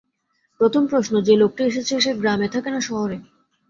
প্রথম 0.59 0.83
প্রশ্ন, 0.87 1.13
যে 1.21 1.33
লোকটি 1.37 1.61
এসেছে 1.63 1.93
সে 1.99 2.11
গ্রামে 2.21 2.47
থাকে 2.53 2.69
না 2.71 2.81
শহরে? 2.81 3.17